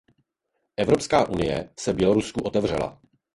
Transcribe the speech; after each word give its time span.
Evropská 0.77 1.29
unie 1.29 1.69
se 1.79 1.93
Bělorusku 1.93 2.41
otevřela. 2.43 3.01